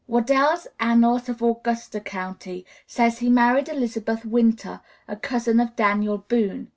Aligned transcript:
Waddell's 0.07 0.65
"Annals 0.79 1.29
of 1.29 1.43
Augusta 1.43 1.99
County" 1.99 2.65
says 2.87 3.19
he 3.19 3.29
married 3.29 3.69
Elizabeth 3.69 4.25
Winter, 4.25 4.81
a 5.07 5.15
cousin 5.15 5.59
of 5.59 5.75
Daniel 5.75 6.17
Boone. 6.27 6.69